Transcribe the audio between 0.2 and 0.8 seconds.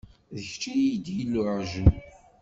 D kečč i